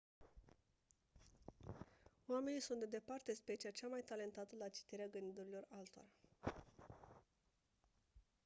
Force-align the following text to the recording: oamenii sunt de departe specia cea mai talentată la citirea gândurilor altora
oamenii 2.27 2.59
sunt 2.59 2.79
de 2.79 2.85
departe 2.85 3.33
specia 3.33 3.69
cea 3.69 3.87
mai 3.87 4.01
talentată 4.01 4.55
la 4.55 4.67
citirea 4.69 5.07
gândurilor 5.07 5.65
altora 5.69 6.07